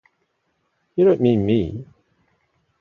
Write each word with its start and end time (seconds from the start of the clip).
You 0.95 1.05
don't 1.05 1.21
mean 1.21 1.45
me? 1.45 1.85